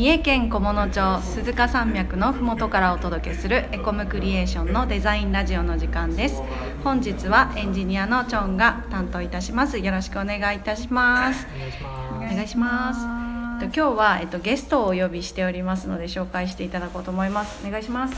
[0.00, 6.40] 三重県菰野町鈴鹿山脈のふもとからお届けするエコムクリエーションのデザインラジオの時間です。
[6.82, 9.76] 本日はエンジニアのチョンが担当いたします。
[9.76, 11.46] よろしくお願いいたします。
[11.46, 12.32] お願いします。
[12.32, 13.62] お願いします。
[13.62, 17.62] えっと今日は、えっと、ゲストをお呼びしておりますので紹介していただこうと思います。
[17.62, 18.14] お願いします。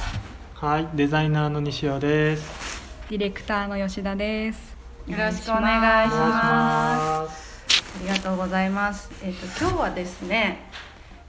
[0.54, 2.80] はいデザイナーの西尾です。
[3.10, 4.76] ディレクターの吉田です。
[5.08, 7.64] よろしくお願いします。
[7.96, 9.10] ありがとうございます。
[9.24, 10.70] えっ、と今日はですね、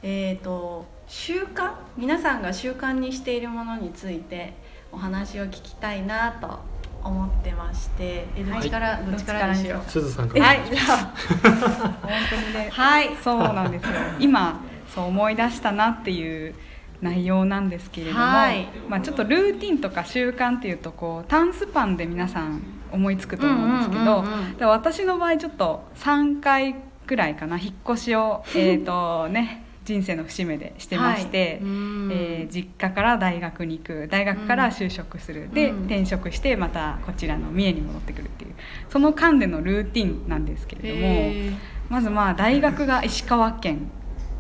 [0.04, 4.54] えっ、と習慣皆さんが習慣にしているものについて
[4.92, 6.60] お話を聞きたいなと
[7.04, 9.90] 思ってまして、えどっちから、どっちからにしよう。
[9.90, 10.46] すずさんから。
[10.46, 13.92] はい、 じゃあ本当にね、はい、そうなんですよ。
[14.20, 16.56] 今そう思い出したなっていう
[17.02, 18.68] 内容なんですけれども、はい。
[18.88, 22.62] まあちょっとルーティンとか習慣っていうとこう短スパンで皆さん
[22.92, 24.58] 思いつくと思うんですけど、うんうんうんうん。
[24.58, 26.76] で私の場合ちょっと3回
[27.06, 27.58] くらいかな。
[27.58, 31.38] 引っ越しをえっとね人生の節目でしてまして。
[31.38, 31.58] はい。
[31.60, 32.10] うん。
[32.12, 35.86] えー実家から大学に行く大学から就職する、でうん。
[35.86, 38.52] 転職してまたこちらの三重に戻ってくるっていう。
[38.90, 41.52] その間でのルーティンなんですけれどもへ
[41.90, 43.90] まずまあ大学が石川県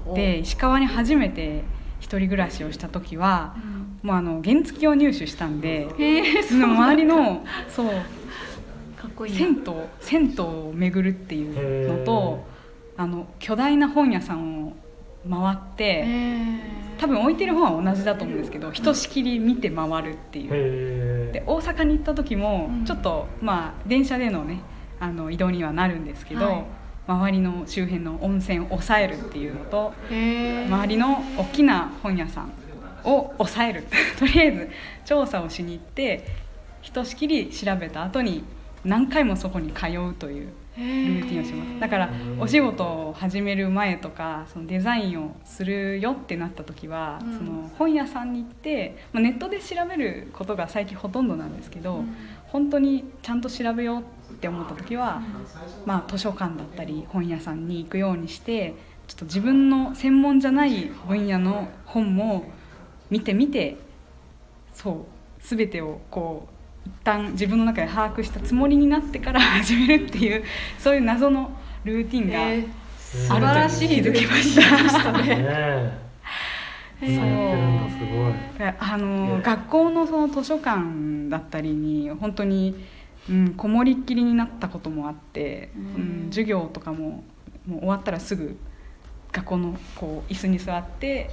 [0.07, 1.63] ーで石川に初めて
[1.99, 3.55] 一人暮らしをした時は
[4.03, 4.07] うん。
[4.07, 5.87] もうあの原付を入手したんで
[6.47, 7.87] その周りのそう。
[7.87, 9.39] かっこいいな。
[9.39, 9.63] 銭湯
[9.99, 12.45] 銭湯を巡るっていうのと
[12.97, 14.73] あの巨大な本屋さんを
[15.29, 16.03] 回って。
[16.05, 20.49] へ多分置いてる本は同じだと思うんですけどひとしきり見て回るっていう。
[20.51, 22.85] へで大阪に行った時もうん。
[22.85, 24.61] ちょっと、まあ電車でのね
[24.99, 26.63] あの移動にはなるんですけど、はい。
[27.05, 29.93] 周りの周辺の温泉を抑えるっていうのと。
[30.09, 32.51] 周りの大きな本屋さん
[33.03, 33.83] を抑える。
[34.17, 34.69] とりあえず
[35.05, 36.25] 調査をしに行って
[36.81, 38.43] ひとしきり調べた後に
[38.85, 41.29] 何回もそこに通うというルルー。
[41.29, 47.37] ティンをしますだからお仕事を始める前とかそのデザインをするよってなった時は、うん。
[47.37, 52.03] その本屋さんに行って、まあ、ネットで調べることが最近ほとんどなんですけど、
[52.47, 54.01] 本当にちゃんと調べよう
[54.33, 55.21] って思った時は、
[55.85, 58.75] まあ、図書館だったり本屋さんに行くようにして
[59.07, 62.45] ちょっと自分の専門じゃない分野の本も
[63.09, 63.77] 見てみて
[64.73, 65.05] そう
[65.39, 66.62] 全てをこう一
[67.03, 70.43] 旦自分の中で把握したつもりになってから 始めるっていう
[70.77, 71.51] そういう謎の
[71.83, 72.65] ルーティンがへえ
[72.97, 75.11] 素ある晴らしい気づきました。
[75.13, 75.23] ね。
[75.29, 75.93] へ
[77.01, 77.99] ええされてるんだす
[78.59, 78.73] ごい。
[78.79, 82.75] あのね学校のその図書館だったりに本当に、
[83.29, 87.23] うん、こもりっきりになったこともあって、ううんん授業とかも
[87.67, 88.57] もう終わったらすぐ
[89.31, 91.31] 学校のこう椅子に座って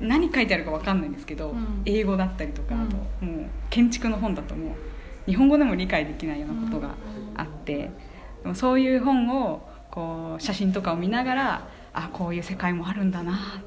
[0.00, 1.82] 何書いてあるか分かんないんですけど、うん。
[1.84, 2.82] 英語だったりとか、うん。
[2.82, 6.94] あともう建築の本だともう日本語でも理解できないようなことが
[7.34, 7.90] あって、
[8.42, 13.62] でもそういう本をこう写真とかを見ながらあこういう世界もあるんだな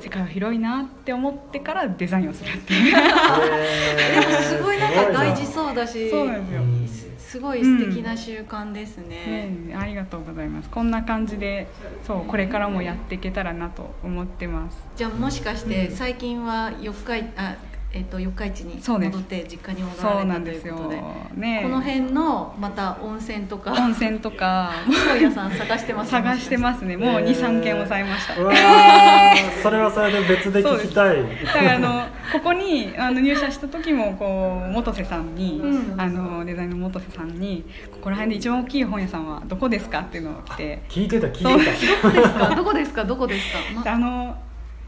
[0.00, 2.94] 世界は広いなって思ってからデザインをするっていう。
[2.94, 6.10] でもすごいなんか大事そうだし。
[6.10, 10.70] そうなんですよ、うんすすごい素敵な習慣ですね、ねえ、ありがとうございます。
[10.70, 11.66] こんな感じで
[12.06, 14.78] そうこれからもやっていけたらなと思ってます。
[14.96, 17.56] じゃあもしかしてうん最近は四日いあ
[17.92, 20.92] えっ、と四日市に戻って実家に戻そうられたなんですよというこ
[21.30, 21.60] とでね。
[21.60, 23.72] えこの辺のまた温泉とか。
[23.72, 24.72] 温泉とか。
[25.08, 26.96] 本屋さん探してます探してますね。
[26.96, 28.36] もうへえ23件押さえました。
[28.38, 29.62] うわー。
[29.62, 31.16] それはそれで別で聞きたい。
[31.44, 36.00] だからあのここにあの入社した時もこう元瀬さんに、うん。
[36.00, 40.82] あのデザインの元瀬さんに「ここら辺で一番大きい本屋さんはどこですか?」っていうのを来て。
[40.88, 42.54] 聞いてた聞いてた。
[42.54, 43.56] どこですかどこですか？
[43.56, 44.36] どこですか、まあの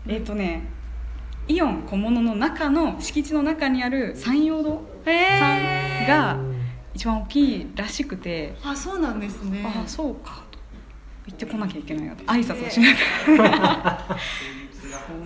[0.07, 0.65] えっ、とね
[1.49, 6.37] イオン小物の中の敷地の中にある山陽堂さんが
[6.95, 9.65] 一番大きいらしくて、あそうなんですね。
[9.65, 10.43] ああそうか。
[10.51, 10.59] と
[11.27, 12.25] 行ってこなきゃいけないなと。
[12.25, 12.93] 挨拶をしな
[13.37, 14.19] がら、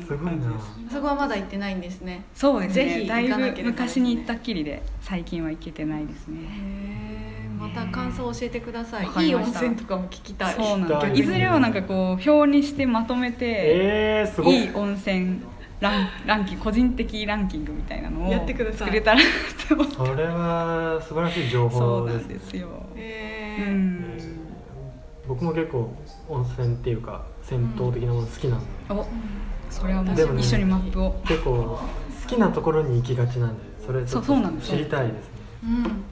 [0.06, 0.52] すごいな。
[0.90, 2.24] そこはまだ行ってないんですね。
[2.34, 6.48] そうですぜひねだいぶ昔に行ったっきりで最近は行けてないですへね
[7.46, 9.26] えまた感想を教えてください。
[9.26, 10.54] いい温泉とかも聞きたい。
[10.54, 11.20] そうなんです。
[11.20, 14.64] いずれはなんかこう表にしてまとめて、えー、すごい。
[14.64, 15.40] いい温泉
[15.82, 18.78] ランランキング個人的ランキングみたいなのをやってください。
[18.78, 19.20] 作れたら
[19.68, 19.94] と思って。
[19.96, 24.18] それは素晴らしい情そうな報ですんですよ、へえうん。
[25.26, 25.92] 僕も結構
[26.28, 29.06] 温泉っていうか銭湯的なもの好きなんで、お
[29.70, 31.20] それはもうでもね一緒にマップを。
[31.26, 31.80] 結構好
[32.28, 34.70] きなところに行きがちなんでそれちょっそうそうなんです。
[34.70, 35.20] と知りたいですね。
[35.64, 36.04] うん。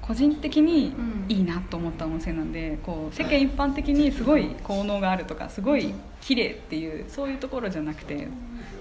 [0.00, 1.20] 個人的にうん。
[1.28, 8.28] いいなと思った温泉なんでこう世間一般的にすごい効能があるとかすごい綺麗っていうそういうところじゃなくて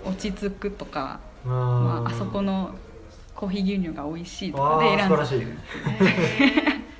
[0.06, 2.72] 落ち着くとか、あまあ、ーあそこの
[3.36, 5.40] コーヒー牛乳が美味しいとかあで選んー素晴らしい。
[5.40, 5.46] で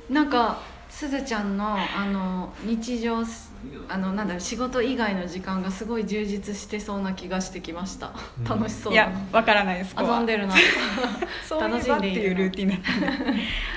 [0.10, 0.62] なんか
[1.00, 3.24] すずちゃんのあの日常
[3.88, 8.44] あのなんだろう仕事以外の時間がすごい充実してそうな気がしてきました、うん。
[8.44, 10.56] 楽しそういだやわからないです遊んでるな。
[11.48, 12.92] そういえばって楽しんでいうルーティンだった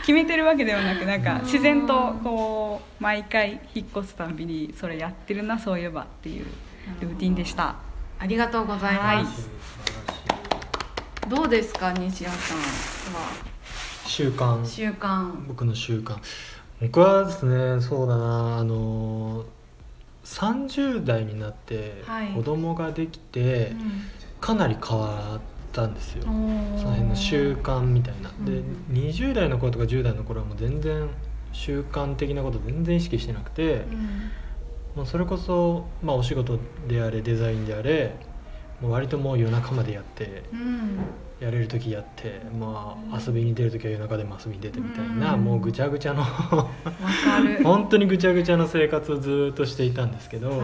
[0.00, 6.46] 決めてるわけではなくなんか自然とこう毎回引っ越すたんびにそれやってるなそういえばっていう
[7.00, 7.76] ルーティンでした。
[8.18, 9.22] ありがとうございはい。
[9.22, 9.48] ます、
[11.28, 13.52] どうですか西谷さんは。
[14.06, 14.66] 習慣。
[14.66, 15.32] 習慣。
[15.46, 16.16] 僕の習慣
[16.82, 19.44] 僕はですねそうだなあの
[20.24, 22.28] 30代になってはい。
[22.28, 23.72] 子供ができて、
[24.40, 25.40] かなり変わっ
[25.72, 31.08] たんですよ、うんその辺の習慣みたいな、でうん20代の頃とか10代の頃はもう全然
[31.52, 34.30] 習慣的なこと全然意識してなくて、うん。
[34.96, 38.14] もうそれこそ、まあ、お仕事であれデザインであれ
[38.80, 40.98] もう割ともう夜中までやってうん
[41.42, 45.44] やれる時やって、まあ、遊びに出る時は夜中でも遊びに出てみたいな、うん。
[45.44, 46.24] もうぐちゃぐちゃの
[47.64, 50.58] 本当にぐちゃぐちゃの生活をずっとしていたんですけど、はい。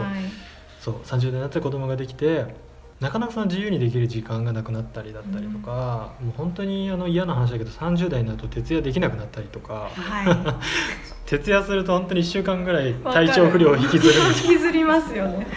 [0.79, 2.55] そう30代になって子供ができて
[2.99, 10.59] なかなかその自由にできる時間がなくなったりだったりとか、もう本当にあの嫌な話だけど30代になると徹夜できなくなったりとかは
[11.25, 15.47] 徹夜すると本当に1週間ぐらい体調不良を引きずる引きずりますよね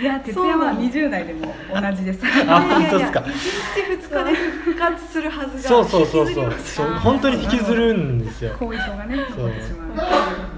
[0.00, 2.20] いや徹夜は20代でも同じです。
[2.48, 6.52] あ本当ですか？1日2日で復活するはずがそうそうそうそう。
[6.64, 8.56] そう本当に引きずるんですよ。
[8.58, 9.96] 後遺症がね残そうってしまう。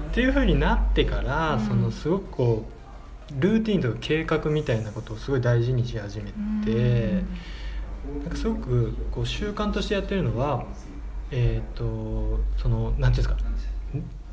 [0.09, 1.65] っていう風になってから、うん。
[1.67, 2.65] そのすごくこ
[3.29, 6.31] うルーティンとか計画みたいなことをすごい大事にし始め
[6.65, 7.21] て、
[8.23, 10.65] なんかすごくこう習慣としてやってるのは
[11.29, 13.35] えっ、とそのなんていうんですか？
[13.35, 13.37] ん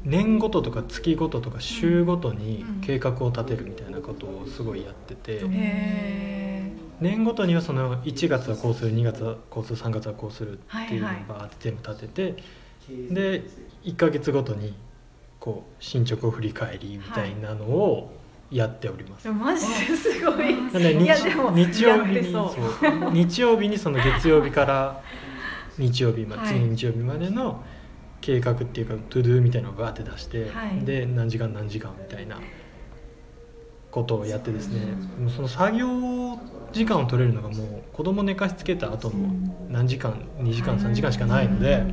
[0.04, 5.52] 年ごととか月ごととか週ごとにうん計画を立てるみたいなことをすごいやってて、うん。
[5.54, 12.42] へ年ごとにはその1月はこうする2月はこうする3月はこうするっていうのをはいはいバーって全部立てて、
[13.10, 13.42] で
[13.84, 14.74] 1ヶ月ごとに
[15.40, 18.14] こう進捗を振り返りみたいなのを
[18.50, 19.28] やっております。
[19.28, 20.54] えマジですごい。
[20.54, 22.54] なんでいや日でも日曜日にやってそう。
[22.54, 23.10] そう。
[23.12, 25.02] 日曜日にその月曜日から
[25.78, 26.48] 日曜日まで、はい。
[26.48, 27.64] 次の日曜日までの
[28.24, 30.82] 計画っていうかトゥドゥみたいなのをバーって出して、はい。
[30.82, 32.40] で何時間何時間みたいな
[33.90, 34.80] ことをやってですね、
[35.36, 35.86] その作業
[36.72, 39.28] 時間を取れるのがもう子供寝かしつけた後の
[39.68, 41.84] 何時間2時間3時間しかないので、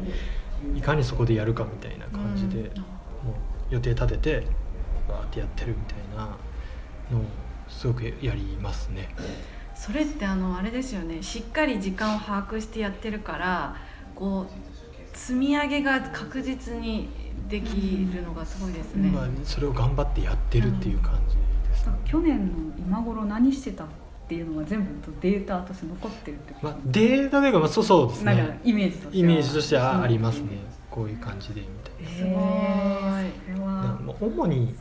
[0.74, 2.66] いかにそこでやるかみたいな感じで、うん。
[2.66, 3.34] も
[3.70, 4.48] う予定立てて
[5.10, 6.38] バーってやってるみたいな
[7.12, 7.24] のを
[7.68, 9.14] すごくやりますね。
[9.76, 11.22] それってあのあれですよね。
[11.22, 13.76] しっかり時間を把握してやってるから
[14.16, 14.81] こう
[15.22, 17.08] 積み上げが確実に
[17.48, 21.36] できるのがすごいですね、まあ、それを頑張ってやってるっていう感じ
[21.70, 21.94] ですね。
[22.06, 23.88] 去年の今頃何してたっ
[24.28, 24.88] ていうのが全部
[25.22, 26.66] データとして残ってるってこと？
[26.68, 28.60] まあ、データというか、まあ、そうそうですなんかね。
[28.64, 30.44] イメージとしてイメージとしてはありますね。
[30.44, 30.50] ね。
[30.90, 32.10] こういう感じでみたいな。
[32.10, 32.24] すす
[33.60, 34.32] ごい。
[34.32, 34.76] 主に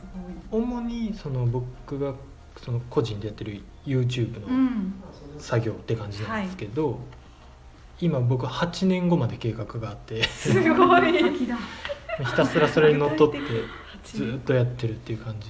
[0.51, 2.13] 主にその僕が
[2.57, 4.93] その個人でやってる YouTube のうん。
[5.37, 6.99] 作業って感じなんですけど、
[8.01, 10.23] 今僕8年後まで計画があって。
[10.23, 11.13] すごい。
[11.13, 13.39] ひたすらそれにのっとって
[14.03, 15.49] ずっとやってるっていう感じ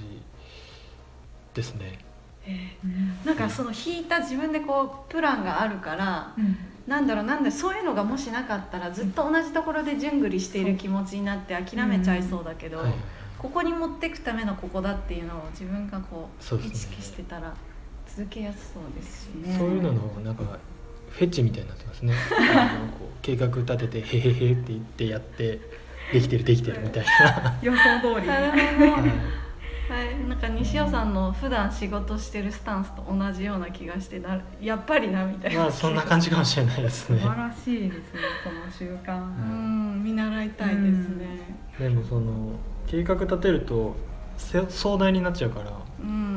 [1.54, 1.98] ですね。
[2.46, 6.56] えーなんかその引いた自分でこうプランがあるからうん。
[6.86, 12.94] なんだろうなんだそういうのがもしなかったらずっと同じところで順繰りしている気持ちになって諦めちゃいそうだけど、はいはい。
[13.38, 17.54] ここに持っていくためのここだっていうのを自分がこそうですねう意識してたら
[18.06, 19.58] 続けやすそうですよね。
[19.58, 20.42] そういうののなんか
[21.12, 22.14] フェチみたいになってますね。
[22.56, 25.60] あのこう計画立ててへへへって言ってやって
[26.12, 27.58] できてるできてるみたいな。
[27.62, 28.28] 予想通り。
[28.28, 29.42] はい。
[29.92, 35.60] はい、なんか西尾さんの普段仕事してるスタンスと同じような気がしてなやっぱりなみたいな。
[35.60, 37.20] まあそんな感じかもしれないですね。
[37.20, 39.20] 素晴らしいですねこの習慣。
[39.20, 41.58] うん見習いたいですね。
[41.78, 42.52] でもその
[42.86, 43.94] 計画立てると
[44.38, 45.70] せ壮大になっちゃうから。
[46.00, 46.31] うん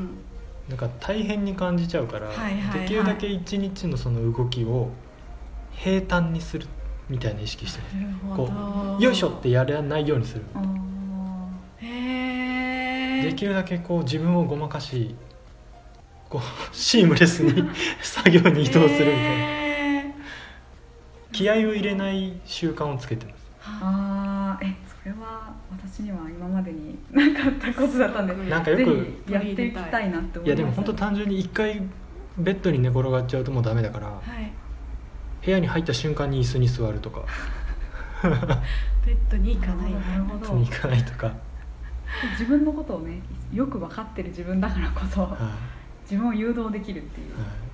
[0.69, 2.79] なんか大変に感じちゃうから、はいはいはい。
[2.81, 4.89] できるだけ一日のその動きを
[5.71, 6.67] 平坦にする
[7.07, 7.81] みたいな意識して
[8.23, 10.43] ますなるよいしょってやらないようにする。
[10.55, 11.85] あー。
[11.85, 15.15] へえできるだけこう自分をごまかし
[16.29, 17.07] こうシー。
[17.07, 17.69] ムレスに
[18.01, 19.55] 作業に移動するみたいな
[21.31, 24.14] 気合を入れない習慣をつけてますあ
[25.95, 31.81] 私には今までになかったことだったんでなんかよくぜひやっていきたいなって思いますいやでも本当単純に一回
[32.37, 34.51] ベッドに寝転がっちゃうともうダメだからはい。
[35.45, 37.23] 部屋に入った瞬間に椅子に座るとか。
[39.05, 39.93] ベッドに行かない。
[39.93, 40.45] なるほど。
[40.47, 41.31] 椅子に行かないとか、
[42.31, 43.21] 自分のことをね
[43.53, 46.11] よく分かってる自分だからこそはい。
[46.11, 47.37] 自分を誘導できるっていう。
[47.37, 47.64] はい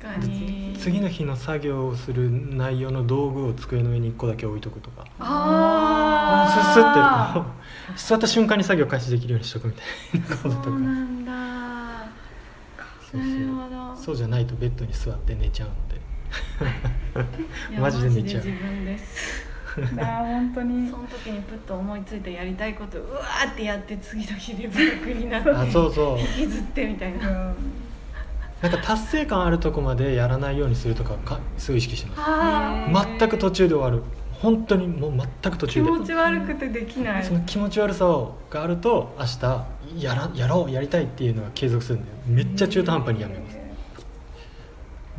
[0.00, 0.76] 確かに。
[0.78, 5.04] 次の日の作業をする内容の道具を机の上に1個だけ置いとくとか。
[5.18, 7.46] あスッスッてこ
[7.94, 9.84] う座った瞬間に作業開始できるようにしとくみたい
[10.30, 10.64] なこととか。
[10.64, 11.32] そうなんだ。
[13.10, 13.96] そうなるほど。
[13.96, 17.80] そうじゃないとベッドに座って寝ちゃうので。
[17.80, 18.42] マジで寝ちゃう。
[18.42, 19.46] マジで自分です。
[19.76, 25.28] 本当にその時にプッと思いついてやりたいことうわーってやって次の日でブロックに。
[25.28, 27.54] なってあそうそう引きずってみたいな
[28.62, 33.18] なんか達成感あるとこまでやらないようにするとかかすごい意識してます。
[33.18, 34.02] 全く途中で終わる。
[34.40, 35.90] 本当にもう全く途中で。
[35.90, 37.24] 持ち悪くてできない。
[37.24, 38.04] その気持ち悪さ
[38.50, 39.66] があると明日
[39.98, 43.58] やらやろうやりたいっていうのが継続するんでめっちゃ中途半端にやめます。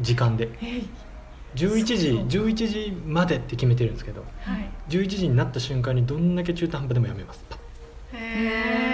[0.02, 0.50] 時間で。
[0.62, 0.90] えい。
[1.56, 2.46] 11時そう。
[2.46, 4.70] 11時までって決めてるんですけどはい。
[4.90, 7.44] 11時になった瞬間にどんだけ中途半端でもやめます。
[8.14, 8.18] へ
[8.84, 8.87] え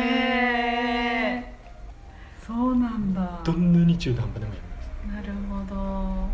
[2.53, 3.41] そうなんだ。
[3.43, 4.89] どんなに中途半端でもやめます。
[5.15, 6.29] なるほど。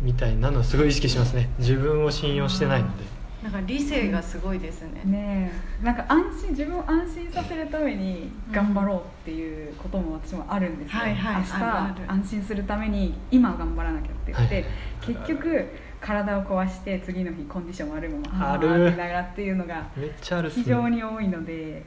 [0.00, 1.48] みたいなのをすごい意識しますね。
[1.60, 3.04] 自分を信用してないので。
[3.44, 5.00] なんか理性がすごいですね。
[5.04, 5.84] ねえ。
[5.84, 12.12] なんか安心自分を安心させるために頑張ろうっていうことも私もあるんですよ、はいはい明日あるある。
[12.12, 14.32] 安心するために今頑張らなきゃって。
[14.32, 14.64] 言って、はい。
[15.00, 15.68] 結局
[16.00, 18.68] 体を壊して次の日コンディション悪いままある。
[18.68, 20.64] ーってながらっていうのがめっちゃあるっすね。
[20.64, 21.84] 非常に多いので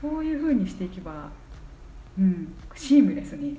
[0.00, 1.30] そういうふうにしていけば、
[2.18, 3.58] うん、シームレスに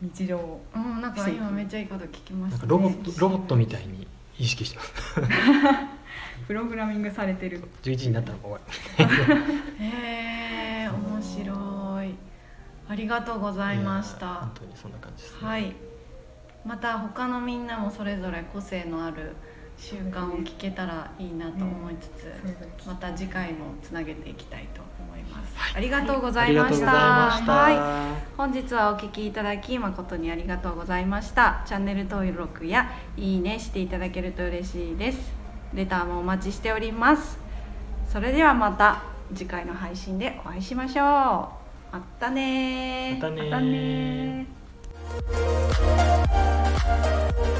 [0.00, 0.64] 日常を。
[0.74, 2.68] うんなんか今めっちゃいいこと聞きましたね。
[2.68, 4.06] なんかロボットロボットみたいに
[4.38, 4.92] 意識してます。
[6.46, 7.62] プログラミングされてる。
[7.82, 8.60] 11時になったら終わ
[9.78, 12.14] りへえ面白い。
[12.88, 15.72] ありがとうございましやた本当にそんな感じです、ね、はい。
[16.64, 19.36] また他のみんなもそれぞれ個性のある
[19.80, 22.30] 習慣を聞けたらいいなと思いつつ、
[22.86, 25.76] また次回もつなげていきたいと思います、はい。
[25.76, 26.86] ありがとうございました。
[26.86, 27.78] ざいました、はい。
[28.36, 31.62] 本日はお聞きいただき誠にありがとうございました。
[31.66, 35.32] チャンネル登録やいいねしていただけると嬉しいです。
[35.72, 37.38] レターもお待ちしております。
[38.06, 39.02] それではまた
[39.34, 41.06] 次回の配信でお会いしましょう。
[41.06, 43.22] またねー。
[43.22, 43.44] またねー。
[43.44, 47.59] またねー